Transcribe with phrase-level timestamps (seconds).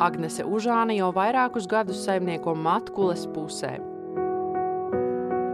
[0.00, 3.74] Agnese Užāne jau vairākus gadus saimnieko Matkules pusē.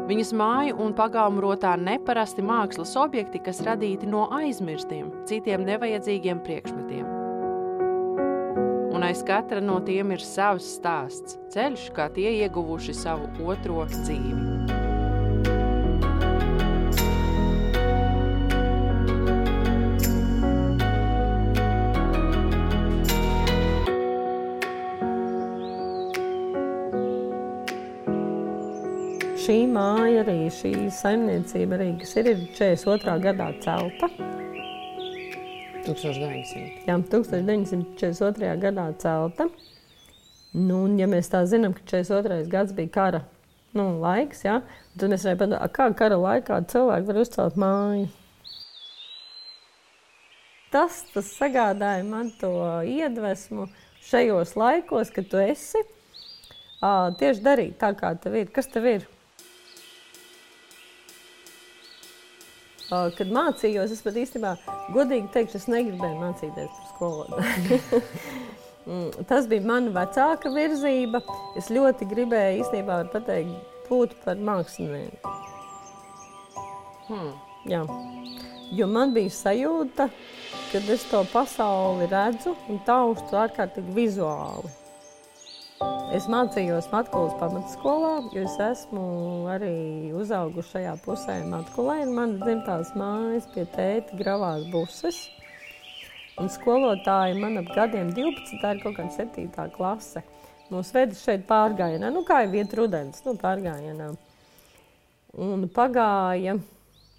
[0.07, 7.09] Viņas māju un pagājumu rotā neparasti mākslas objekti, kas radīti no aizmirstiem, citiem nevajadzīgiem priekšmetiem.
[8.95, 14.46] Un aiz katra no tiem ir savs stāsts, ceļš, kā tie ieguvuši savu otro dzīvi.
[29.47, 33.13] Šī māja, arī šī saimniecība, arī, kas ir, ir 42.
[33.23, 34.09] gadā celta.
[35.87, 36.65] 1900.
[36.89, 38.57] Jā, 1942.
[38.65, 39.47] gadā celta.
[40.51, 42.43] Nu, un, ja mēs tā zinām, ka 42.
[42.51, 43.23] gads bija kara
[43.77, 44.59] nu, laiks, jā,
[44.99, 48.07] tad mēs varam padomāt, kā kara laikā cilvēki var uzcelt māju.
[50.75, 52.51] Tas, tas sagādāja man to
[52.83, 53.69] iedvesmu
[54.09, 55.87] šajos laikos, kad tu esi.
[56.83, 58.51] Tieši darīt tā, kā tev ir.
[58.51, 59.07] Kas tev ir?
[62.91, 64.53] Kad mācījos, es pat īstenībā,
[64.95, 68.03] godīgi teikšu, es negribēju mācīties par skolotāju.
[68.87, 71.19] Mm, tas bija mana vecāka virzība.
[71.59, 75.33] Es ļoti gribēju īstenībā pateikt, būt par mākslinieku.
[77.09, 77.33] Hmm.
[77.67, 77.83] Jā.
[78.79, 80.07] Jo man bija sajūta,
[80.71, 84.71] ka es to pasauli redzu un taustu ārkārtīgi vizuāli.
[86.17, 89.03] Es mācījos Matkulas pamatskolā, jo es esmu
[89.53, 91.99] arī uzaugusi šajā pusē Matkulē.
[92.09, 95.19] Man dzimtās mājas pie tēta gravās buses.
[96.41, 99.69] Un skolotāji man ap gadiem 12, tā ir kaut kāda 7.
[99.77, 100.25] klase.
[100.73, 104.11] Mūs veda šeit pārgājienā, nu kā jau iet rudens, nu pārgājienā.
[105.37, 106.57] Un pagāja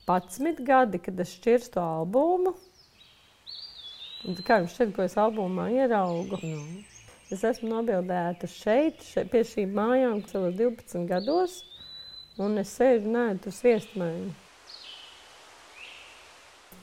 [0.09, 2.57] 11 gadi, kad es šķirstu albumu.
[4.25, 6.41] Un kā jums šķiet, ko es albumā ieraugu?
[6.41, 6.96] Nu.
[7.27, 11.57] Es esmu nobildēta šeit, šeit pie šīm mājām, savos 12 gados,
[12.39, 14.29] un es sēžu nēdu sviestmaiņu.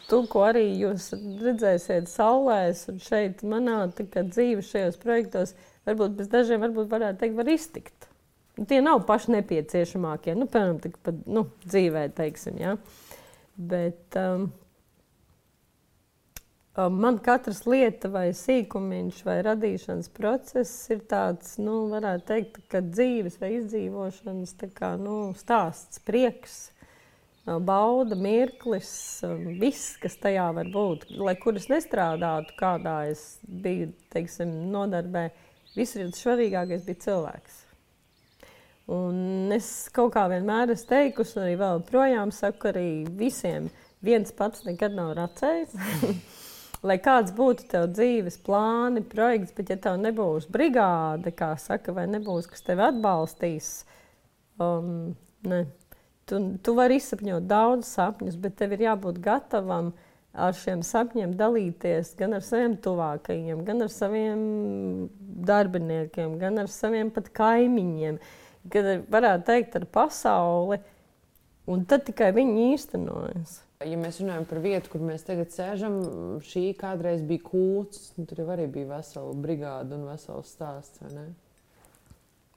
[0.05, 1.07] Tu, ko arī jūs
[1.41, 5.55] redzēsiet saulēs un šeit manā dzīve šajos projektos,
[5.89, 8.11] varbūt bez dažiem varbūt varētu teikt, var iztikt.
[8.59, 10.77] Nu, tie nav paši nepieciešamākie, nu, piemēram,
[11.09, 12.77] pat, nu, dzīvē, teiksim, ja?
[13.57, 14.51] Bet um,
[16.75, 23.39] Man katrs lieta vai sīkumiņš vai radīšanas process ir tāds, nu, varētu teikt, ka dzīves
[23.39, 26.57] vai izdzīvošanas kā, nu, stāsts, prieks,
[27.47, 28.91] bauda, mirklis,
[29.61, 31.07] viss, kas tajā var būt.
[31.15, 35.29] Lai kur es nestrādātu, kādā es biju, teiksim, nodarbē,
[35.79, 37.61] visur svarīgākais bija cilvēks.
[38.95, 43.71] Un es kaut kā vienmēr esmu teikusi, un arī vēl projām saku, arī visiem
[44.03, 45.79] viens pats nekad nav racējis.
[46.85, 52.07] lai kāds būtu tev dzīves plāni, projekts, bet ja tev nebūs brigāde, kā saka, vai
[52.11, 53.71] nebūs, kas tevi atbalstīs,
[54.61, 55.15] um,
[55.49, 55.65] ne.
[56.29, 59.95] tu, tu vari izsapņot daudz sapņus, bet tev ir jābūt gatavam
[60.35, 64.41] ar šiem sapņiem dalīties gan ar saviem tuvākajiem, gan ar saviem
[65.47, 68.19] darbiniekiem, gan ar saviem pat kaimiņiem,
[68.73, 70.83] gan varētu teikt ar pasauli,
[71.71, 73.63] un tad tikai viņi īstenojas.
[73.85, 75.97] Ja mēs runājam par vietu, kur mēs tagad sēžam,
[76.47, 78.13] šī kādreiz bija kūts.
[78.19, 81.03] Nu, tur jau arī bija vesela brigāde un vesels stāsts.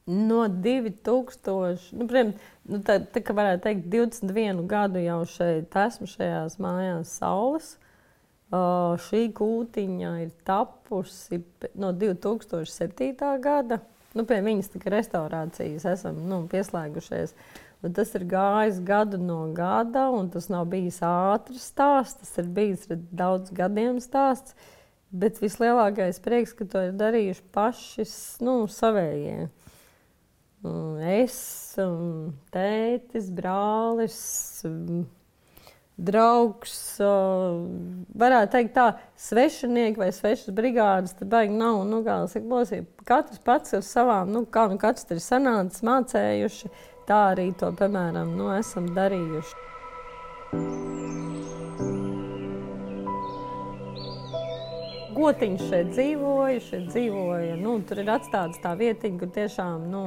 [0.08, 6.08] No 2000, nu, protams, nu, tā, tā kā varētu teikt, 21 gadu jau šeit esmu
[6.14, 7.76] šajās mājās saules.
[8.48, 11.42] Uh, šī kūtiņa ir tapusi
[11.76, 13.12] no 2007.
[13.44, 13.82] gada.
[14.16, 17.36] Nu, pie viņas tika restaurācijas esam nu, pieslēgušies.
[17.36, 22.24] Uh, Un tas ir gājis gadu no gada, un tas nav bijis ātrs stāsts.
[22.24, 24.58] Tas ir bijis daudz gadiem stāsts.
[25.08, 28.08] Bet vislielākais prieks, ka to ir darījuši paši
[28.44, 29.48] nu, savējie.
[31.06, 31.38] Es,
[32.52, 34.18] tētis, brālis,
[36.10, 38.88] draugs, varētu teikt, tā
[39.30, 41.16] svešinieki vai svešas brigādes.
[41.22, 41.86] Tad baigi nav.
[41.88, 46.74] Nu, kā, saka, katrs pats ar savām, nu, kā nu katrs ir sanācis, mācējuši
[47.08, 49.64] tā arī to, piemēram, nu, esam darījuši.
[55.18, 57.56] Gotiņš šeit dzīvoja, šeit dzīvoja.
[57.58, 60.04] Nu, tur ir atstāta tā vietiņa, kur tiešām nu,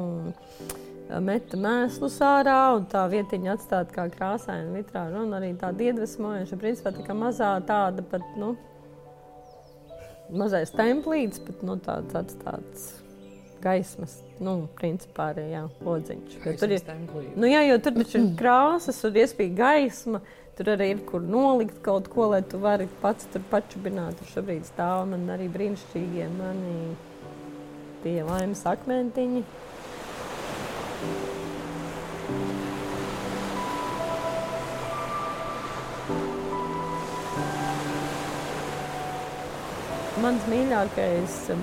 [1.26, 5.25] meta mēslus ārā, un tā vietiņa atstāta kā krāsaina vitrāža.
[5.25, 8.55] Un arī tāda iedvesmojoša, principā tā kā mazā tāda pat, nu,
[10.31, 12.91] mazais templīts, bet nu, tāds atstāts
[13.62, 16.37] gaismas, nu, principā arī jā, lodziņš.
[16.45, 16.85] Jo tur ir,
[17.37, 20.23] nu, jā, jo tur taču ir krāsas un iespēja gaisma.
[20.61, 24.19] Tur arī ir kur nolikt kaut ko, lai tu vari pats tur pačubināt.
[24.19, 26.75] Tur šobrīd stāv man arī brīnišķīgie mani
[28.03, 29.45] tie laimes akmentiņi.
[40.21, 41.62] Mans mīļākais um,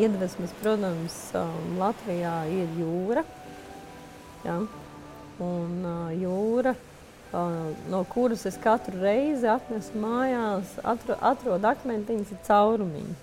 [0.00, 3.24] iedvesmas, protams, um, Latvijā ir jūra.
[4.46, 4.60] Ja?
[5.42, 6.74] Un uh, jūra,
[7.32, 7.58] uh,
[7.90, 13.20] no kuras es katru reizi atnesu mājās, atro, atrodu akmentiņus ar caurumiņu.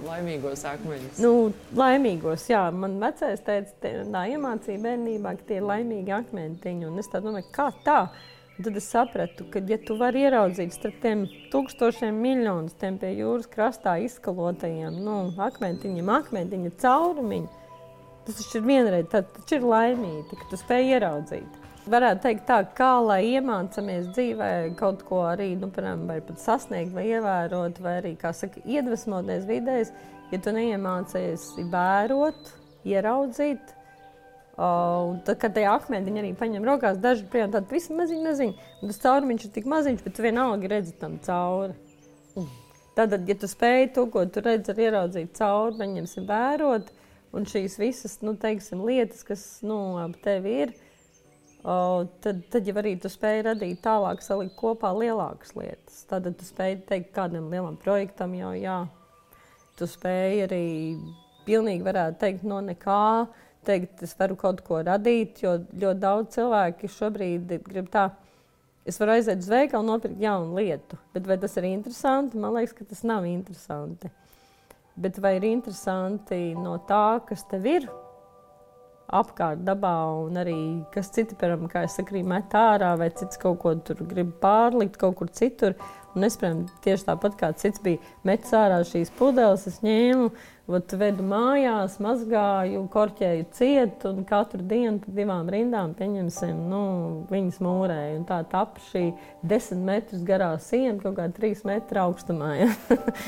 [0.00, 1.18] Laimīgos akmeņus.
[1.20, 2.62] Nu, laimīgos, jā.
[2.72, 6.86] Man vecais teica, tā iemācīja bērnībā, ka tie ir laimīgi akmentiņi.
[6.88, 7.98] Un es tā domāju, kā tā?
[8.60, 11.22] Tad es sapratu, ka, ja tu vari ieraudzīt starp tiem
[11.52, 17.48] tūkstošiem miljonus, tiem pie jūras krastā izskalotajiem nu, akmentiņiem, akmentiņa caurumiņu,
[18.26, 21.58] tas taču ir vienreiz, tad taču ir laimīgi, ka tu spēj ieraudzīt.
[21.90, 26.92] Varētu teikt tā, kā lai iemācāmies dzīvē kaut ko arī, nu, piemēram, vai pat sasniegt,
[26.92, 29.94] vai ievērot, vai arī, kā saka, iedvesmoties vidēs,
[30.34, 32.52] ja tu neiemācies vērot,
[32.84, 33.72] ieraudzīt,
[34.60, 38.66] Uh, tad, kad tajā akmeni arī paņem rokās, daži tādi visi maziņi, maziņi.
[38.82, 41.78] Un tas caurumiņš ir tik maziņš, bet vienalga redzi tam cauri.
[42.98, 46.92] Tad, ja tu spēj to, ko tu redzi, arī ieraudzīt cauri, paņemsim vērot,
[47.32, 50.76] un šīs visas, nu, teiksim, lietas, kas, nu, ap tevi ir,
[51.62, 56.02] uh, tad, tad jau arī tu spēj radīt tālāk, salikt kopā lielākas lietas.
[56.10, 58.82] Tad tu spēj teikt kādam lielam projektam jau jā.
[59.80, 60.64] Tu spēj arī
[61.48, 63.04] pilnīgi varētu teikt no nekā,
[63.66, 68.08] teikt, es varu kaut ko radīt, jo ļoti daudz cilvēku šobrīd grib tā.
[68.88, 72.40] Es varu aiziet uz veikalu, nopirkt jaunu lietu, bet vai tas ir interesanti?
[72.40, 74.08] Man liekas, ka tas nav interesanti.
[75.00, 77.90] Bet vai ir interesanti no tā, kas tev ir
[79.10, 80.56] apkārt dabā, un arī
[80.94, 84.98] kas citi, piemēram, kā es saku, met ārā, vai cits kaut ko tur grib pārlikt
[85.00, 85.74] kaut kur citur.
[86.14, 90.30] Un es, piemēram, tieši tāpat kā cits bija metis ārā šīs pudeles, es ņēmu
[90.70, 96.82] Vat vedu mājās, mazgāju, korķēju cietu un katru dienu divām rindām pieņemsim, nu,
[97.30, 98.20] viņas mūrēju.
[98.20, 99.08] Un tā tapa šī
[99.42, 102.50] desmit metrus garā siena kaut kā trīs metru augstumā.
[102.60, 102.68] Ja?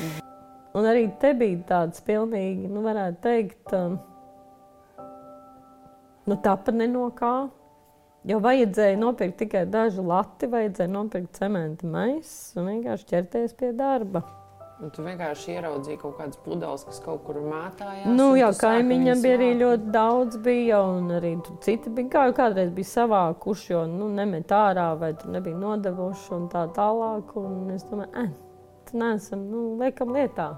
[0.77, 3.97] un arī te bija tāds pilnīgi, nu, varētu teikt, um,
[6.29, 7.33] nu, tapa ne no kā.
[8.23, 14.23] Jo vajadzēja nopirkt tikai dažu lati, vajadzēja nopirkt cementa maisu un vienkārši ķerties pie darba.
[14.83, 18.09] Un tu vienkārši ieraudzīji kaut kādas pudeles, kas kaut kur mētājās.
[18.11, 22.09] Nu, jā, kaimiņam bija arī ļoti daudz, bija, un arī citi bija.
[22.17, 27.31] Kā kādreiz bija savākuši, jo nu, nemet ārā, vai tur nebija nodevuši un tā tālāk.
[27.39, 28.35] Un es domāju, eh,
[28.89, 30.51] tā neesam, nu, liekam lietā.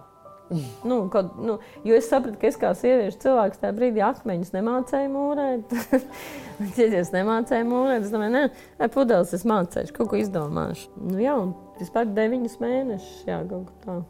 [0.89, 5.13] nu, kaut, nu, jo es sapratu, ka es kā sieviešu cilvēks tajā brīdī akmeņus nemācīju
[5.13, 5.77] mūrēt.
[6.81, 8.43] ja es nemācīju mūrēt, es domāju, nē,
[8.81, 10.91] ne, pudeles es mācīšu, kaut ko izdomāšu.
[11.01, 14.01] Nu, jā, un vispār deviņus mēnešus, jā, kaut kā tā.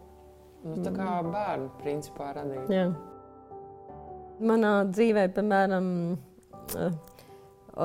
[0.66, 2.70] Nu, tā kā bērnu principā radīt.
[2.74, 2.88] Jā.
[4.46, 5.88] Manā dzīvē, piemēram,
[6.74, 6.96] eh,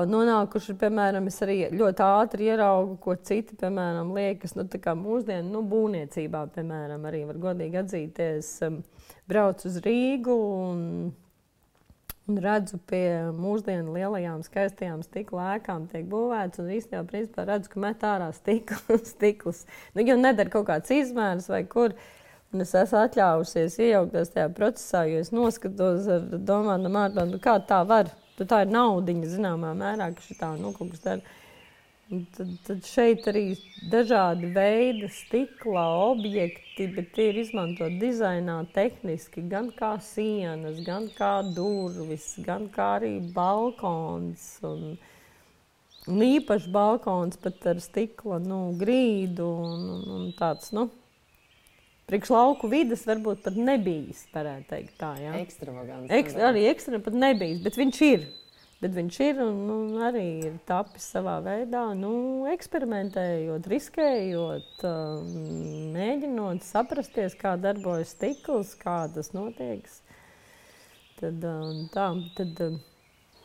[0.09, 5.53] nonākuši, piemēram, es arī ļoti ātri ieraugu, ko citi, piemēram, liekas, nu, tā kā mūsdienu
[5.53, 8.49] nu, būvniecībā, piemēram, arī var godīgi atzīties,
[9.29, 10.81] braucu uz Rīgu un,
[12.27, 13.05] un redzu pie
[13.37, 18.97] mūsdienu lielajām skaistajām stikla ēkām tiek būvēts, un īstenībā, principā, redzu, ka met ārā stikla,
[19.13, 19.67] stiklus.
[19.93, 22.17] Nu, jo nedara kaut kāds izmērs vai kur, uh,
[22.51, 27.55] Un es esmu atļāvusies iejaukties tajā procesā, jo es noskatos ar domātu, nu, nu, kā
[27.63, 28.11] tā var.
[28.35, 31.37] Tu tā ir naudiņa zināmā mērā, ka šī tā nu, kaut kas dara.
[32.35, 33.45] Tad, tad šeit arī
[33.87, 41.37] dažādi veidi stikla objekti, bet tie ir izmantot dizainā tehniski, gan kā sienas, gan kā
[41.55, 44.43] durvis, gan kā arī balkons.
[44.67, 44.97] Un,
[46.11, 50.89] un īpaši balkons pat ar stikla nu, grīdu un, un, un tāds, nu,
[52.11, 54.25] priekš lauku vidas varbūt pat nebijis.
[54.33, 55.33] Teikt, tā, ja?
[55.39, 56.11] Ekstravagants.
[56.11, 58.29] Eks, arī ekstrem pat nebijis, bet viņš ir.
[58.81, 62.13] Bet viņš ir un nu, arī ir tapis savā veidā, nu,
[62.49, 65.27] eksperimentējot, riskējot, um,
[65.93, 69.85] mēģinot saprasties, kā darbojas stikls, kā tas notiek.
[71.19, 72.07] Tad, um, tā,
[72.39, 72.79] tad, um,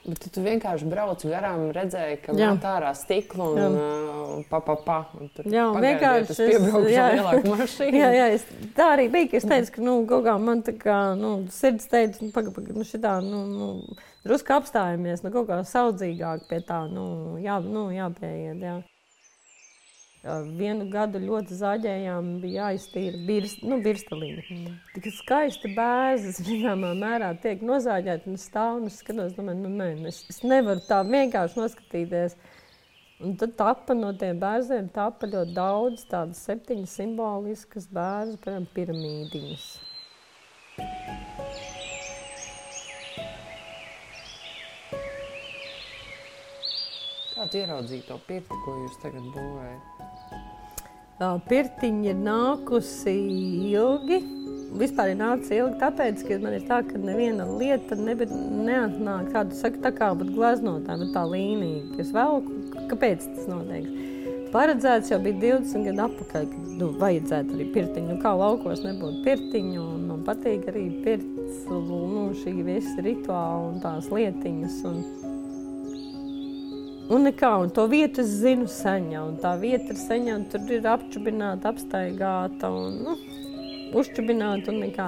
[0.06, 2.52] Bet tu, vienkārši brauc garām, redzēji, ka jā.
[2.62, 4.98] tā ārā stikla un uh, pa, pa.
[5.18, 7.98] Un jā, vienkārši tas piebraukšu jā, lielāku mašīnu.
[7.98, 8.44] Jā, jā, es,
[8.78, 12.22] tā arī bija, ka es teicu, ka, nu, kā man tā kā, nu, sirds teica,
[12.22, 16.84] nu, paga, paga, nu, šitā, nu, nu, drusku apstājamies, nu, kaut kā saudzīgāk pie tā,
[16.92, 17.08] nu,
[17.42, 18.78] jā, nu, jāpieiet, jā.
[20.58, 24.42] Vienu gadu ļoti zaļējām, bija jāiztīra birst, nu, birstalīna.
[24.50, 24.72] Mm.
[24.96, 29.92] Tik skaisti bēzes, zināmā mērā, tiek nozāģēti un stāv un es skatos, domāju, nu, nē,
[30.00, 32.34] nu, es, es nevaru tā vienkārši noskatīties.
[33.22, 39.70] Un tad tapa no tiem bērniem tapa ļoti daudz tādas septiņas simboliskas bērnu, piramīdiņas.
[47.50, 49.92] Tu ieraudzīji to pirti, ko jūs tagad būvējat?
[51.48, 53.14] Pirtiņa ir nākusi
[53.72, 54.18] ilgi.
[54.76, 59.80] Vispār ir nācis ilgi, tāpēc, ka man ir tā, ka neviena lieta neatnāk tāda, saka,
[59.86, 62.42] tā kā būtu gleznotā, bet tā līnija, kas vēl,
[62.90, 63.86] kāpēc tas notiek.
[64.52, 68.08] Paredzēts jau bija 20 gadu atpakaļ, kad nu, vajadzētu arī pirtiņu.
[68.12, 73.80] Nu, kā laukos nebūtu pirtiņu, un man patīk arī pirts, nu, šī visa rituāla un
[73.82, 74.78] tās lietiņas.
[74.90, 75.25] Un,
[77.06, 80.72] Un nekā, un to vietu es zinu saņa, un tā vieta ir saņa, un tur
[80.74, 83.14] ir apčubināta, apstaigāta, un nu,
[84.00, 85.06] uzčubināta, un nekā.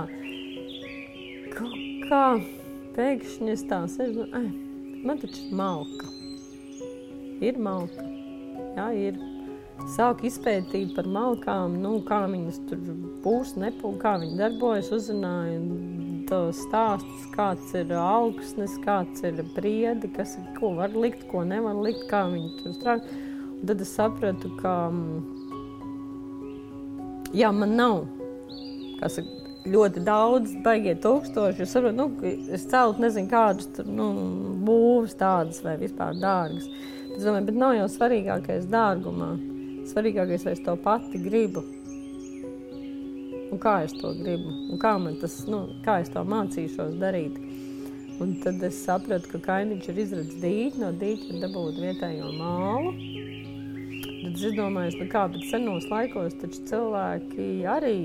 [1.56, 2.22] Kaut kā
[2.94, 4.46] pēkšņi es tā sēžu, ai,
[5.02, 6.12] man taču ir malka.
[7.42, 8.06] Ir malka,
[8.78, 9.18] jā, ir.
[9.94, 12.80] Sāku izpētīt par malkām, nu, kā viņas tur
[13.22, 15.97] būs, nepūs, kā viņi darbojas, uzzināju
[16.28, 22.04] stāstus, kāds ir augsnes, kāds ir priedi, kas ir, ko var likt, ko nevar likt,
[22.10, 23.18] kā viņi tur strādā.
[23.66, 25.18] Tad es sapratu, ka mm,
[27.34, 28.04] jā, man nav
[29.00, 29.26] saka,
[29.68, 31.64] ļoti daudz, baigie tūkstoši.
[31.64, 34.10] Es saprotu, nu, es celtu nezinu kādus tur, nu,
[34.66, 36.68] būvus tādas vai vispār dārgas.
[37.16, 39.34] Es domāju, bet nav jau svarīgākais dārgumā.
[39.88, 41.64] Svarīgākais, vai es to pati gribu
[43.52, 47.38] un kā es to gribu, un kā, tas, nu, kā es to mācīšos darīt.
[48.18, 52.94] Un tad es sapratu, ka kaimiņš ir izradis dīķi, no dīķa ir dabūt vietējo mālu.
[54.24, 57.98] Tad es domāju, nu kā, bet senos laikos cilvēki arī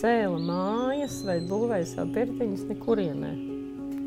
[0.00, 3.32] cēla mājas vai būvēja savu pirtiņus nekurienē.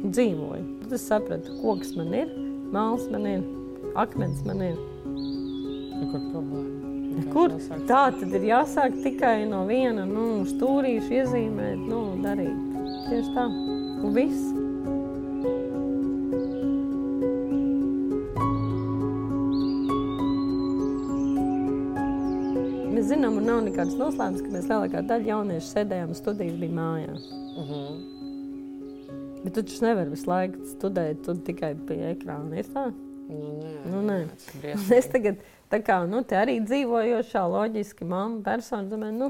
[0.04, 0.64] Dzīvoja.
[0.82, 2.34] Tad es sapratu, koks man ir,
[2.74, 3.46] māls man ir,
[3.94, 4.80] akmens man ir.
[5.06, 6.83] Nekur problēma.
[7.34, 7.54] Kur
[7.88, 12.60] tā tad ir jāsāk tikai no viena nu, stūrīša iezīmēt, nu, darīt.
[13.08, 13.46] Tieši tā.
[14.04, 14.50] Un viss.
[22.94, 26.80] Mēs zinām, un nav nekāds noslēpums, ka mēs lielākā daļa jauniešu sēdējām un studijas bija
[26.82, 27.30] mājās.
[27.54, 27.72] Uh mhm.
[27.74, 28.20] -huh.
[29.44, 32.56] Bet tu taču nevari visu laiku studēt, tu tikai pie ekrāna.
[32.58, 32.92] Ir tā?
[33.34, 34.22] Nu, nē, nu, nē.
[35.00, 35.42] Es tagad
[35.74, 39.30] Tā kā nu, arī dzīvojošā, loģiski mamma persona, domāju, nu,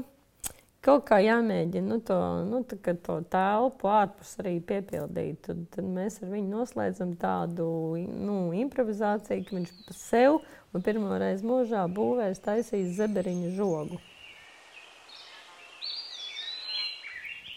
[0.84, 5.38] kaut kā jāmēģina nu, to, nu, tā, to telpu ārpus arī piepildīt.
[5.46, 7.66] Tad, tad mēs ar viņu noslēdzam tādu
[8.04, 10.42] nu, improvizāciju, ka viņš sev
[10.76, 14.02] un pirmo reizi mūžā būvēs taisīs zeberiņu žogu.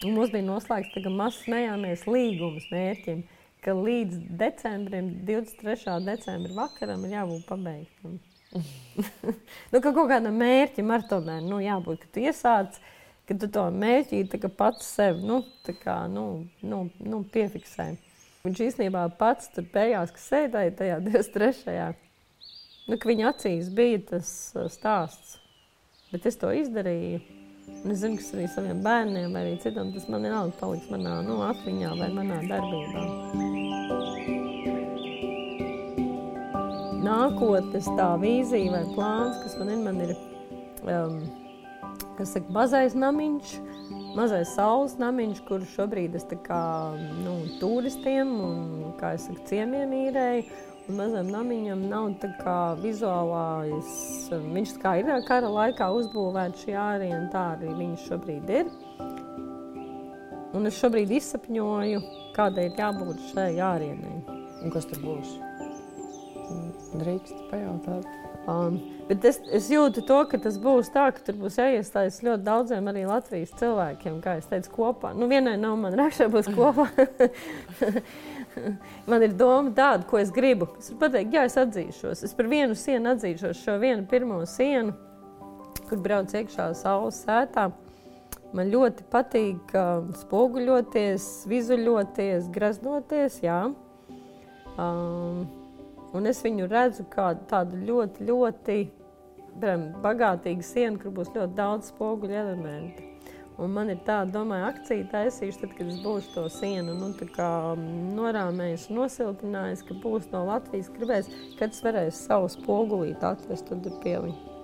[0.06, 3.26] Un mums bija noslēgts, ka mēs smējāmies līgumus mērķim,
[3.64, 5.98] ka līdz decembrim, 23.
[6.06, 8.18] decembra vakaram ir jābūt pabeigtam.
[9.72, 12.78] nu, ka kaut kādam mērķim ar tomēr nu, jābūt, ka tu iesāc,
[13.28, 14.24] ka tu to mērķi
[14.56, 15.42] pats sev nu,
[15.82, 17.90] kā, nu, nu, nu, piefiksē.
[18.46, 21.88] Viņš īstenībā pats tur beigās, kas sēdēja tajā 23.
[22.88, 25.36] Nu, viņa acīs bija tas uh, stāsts,
[26.12, 27.20] bet es to izdarīju.
[27.84, 31.20] Un es zinu, ka arī saviem bērniem vai arī citam tas man vienalga paliks manā
[31.26, 33.68] nu, atmiņā vai manā darbībā
[37.08, 40.14] nākotnes tā vīzija vai plāns, kas man ir, man ir
[40.92, 41.18] um,
[42.18, 43.54] kas saka, mazais namiņš,
[44.18, 46.62] mazais saules namiņš, kur šobrīd es tā kā
[47.22, 48.58] nu, turistiem un,
[49.00, 50.48] kā es saku, ciemiem īrēju.
[50.88, 53.88] Un mazam namiņam nav tā kā vizuālais,
[54.32, 58.70] viņš kā ir kara laikā uzbūvēts šī āriena, tā arī viņš šobrīd ir.
[60.56, 62.00] Un es šobrīd izsapņoju,
[62.36, 64.14] kādai ir jābūt šai ārienai.
[64.64, 65.34] Un kas tur būs?
[66.96, 68.08] Drīkst pajautāt.
[68.48, 68.78] Um,
[69.10, 72.86] bet es, es jūtu to, ka tas būs tā, ka tur būs jāiestājas ļoti daudziem
[72.88, 75.12] arī Latvijas cilvēkiem, kā es teicu, kopā.
[75.12, 76.88] Nu, vienai nav man rakšā būs kopā.
[79.10, 80.70] man ir doma tāda, ko es gribu.
[80.78, 82.24] Es varu pateikt, jā, es atzīšos.
[82.28, 84.94] Es par vienu sienu atzīšos, šo vienu pirmo sienu,
[85.88, 87.68] kur brauc iekšā saules sētā.
[88.56, 93.60] Man ļoti patīk uh, spoguļoties, vizuļoties, graznoties, jā.
[94.78, 95.44] Um,
[96.16, 98.78] Un es viņu redzu kā tādu ļoti, ļoti
[100.04, 103.04] bagātīgu sienu, kur būs ļoti daudz spoguļu elementu.
[103.58, 107.08] Un man ir tāda, domāju, akcija taisīšu, tad, kad es būšu to sienu nu,
[108.14, 113.74] norāmējis un nosiltinājis, ka būs no Latvijas gribēs, kad es varēšu savu spogulīti atvest
[114.04, 114.54] pie viņa.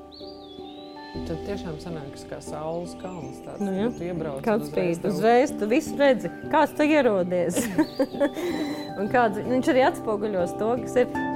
[1.15, 3.43] Tad tiešām sanāks kā saules kalns.
[3.45, 3.91] Tāds, nu, ja.
[3.95, 5.13] Tu iebrauc kāds spīd, tev...
[5.15, 7.61] uzreiz tu visu redzi, kāds tu ierodies.
[8.99, 11.34] un kāds, viņš arī atspoguļos to, kas ir